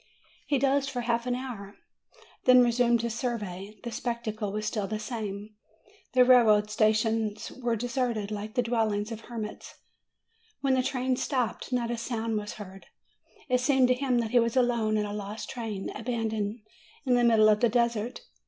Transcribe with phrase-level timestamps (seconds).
[0.47, 1.75] He dozed for half an hour;
[2.45, 5.51] then resumed his survey: the spectacle was still the same.
[6.13, 9.75] The rail way stations were deserted, like the dwellings of hermits.
[10.61, 12.87] When the train stopped not a sound was heard;
[13.47, 16.61] it seemed to him that he was alone in a lost train, abandoned
[17.05, 18.21] in the middle of a desert.